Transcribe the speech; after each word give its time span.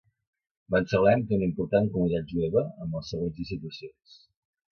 Bensalem 0.75 1.25
té 1.31 1.35
una 1.37 1.45
important 1.49 1.89
comunitat 1.97 2.33
jueva, 2.33 2.63
amb 2.85 2.99
les 2.99 3.13
següents 3.13 3.43
institucions. 3.45 4.17